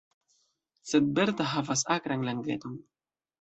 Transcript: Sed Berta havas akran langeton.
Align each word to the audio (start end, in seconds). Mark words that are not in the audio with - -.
Sed 0.91 1.11
Berta 1.19 1.47
havas 1.51 1.85
akran 1.97 2.25
langeton. 2.31 2.81